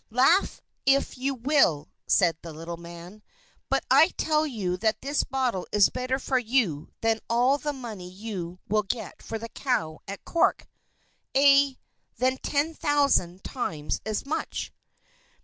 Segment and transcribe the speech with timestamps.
[0.09, 3.21] "Laugh if you will!" said the little man,
[3.69, 8.09] "but I tell you that this bottle is better for you than all the money
[8.09, 10.67] you will get for the cow at Cork
[11.37, 11.77] aye,
[12.17, 14.73] than ten thousand times as much."